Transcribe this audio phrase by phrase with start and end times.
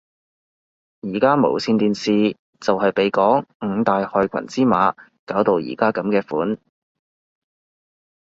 [1.01, 4.95] 而家無線電視就係被嗰五大害群之馬
[5.27, 6.57] 搞到而家噉嘅款